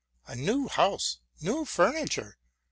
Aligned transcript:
A 0.25 0.35
new 0.35 0.67
house, 0.67 1.19
new 1.41 1.63
furniture! 1.63 2.39